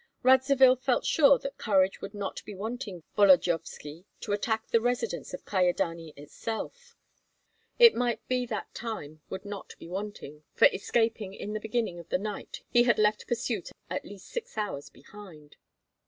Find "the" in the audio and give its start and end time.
4.69-4.81, 11.53-11.59, 12.09-12.17